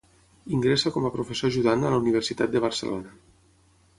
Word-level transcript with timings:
Ingressa 0.59 0.91
com 0.95 1.05
a 1.09 1.11
professor 1.17 1.51
ajudant 1.51 1.85
a 1.89 1.93
la 1.95 2.01
Universitat 2.05 2.57
de 2.57 2.61
Barcelona. 2.65 3.13